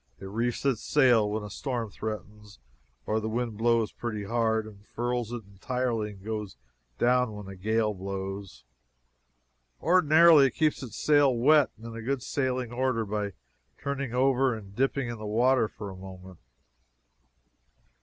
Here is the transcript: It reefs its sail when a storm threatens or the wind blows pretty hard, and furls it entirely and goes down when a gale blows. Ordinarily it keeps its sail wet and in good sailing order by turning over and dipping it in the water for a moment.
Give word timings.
It 0.19 0.25
reefs 0.25 0.65
its 0.65 0.81
sail 0.81 1.29
when 1.29 1.43
a 1.43 1.51
storm 1.51 1.91
threatens 1.91 2.57
or 3.05 3.19
the 3.19 3.29
wind 3.29 3.55
blows 3.59 3.91
pretty 3.91 4.23
hard, 4.23 4.65
and 4.65 4.83
furls 4.83 5.31
it 5.31 5.43
entirely 5.45 6.13
and 6.13 6.25
goes 6.25 6.57
down 6.97 7.35
when 7.35 7.47
a 7.47 7.55
gale 7.55 7.93
blows. 7.93 8.63
Ordinarily 9.79 10.47
it 10.47 10.55
keeps 10.55 10.81
its 10.81 10.95
sail 10.97 11.31
wet 11.31 11.69
and 11.77 11.95
in 11.95 12.03
good 12.03 12.23
sailing 12.23 12.71
order 12.73 13.05
by 13.05 13.33
turning 13.79 14.11
over 14.11 14.55
and 14.55 14.75
dipping 14.75 15.07
it 15.07 15.11
in 15.13 15.19
the 15.19 15.27
water 15.27 15.67
for 15.67 15.91
a 15.91 15.95
moment. 15.95 16.39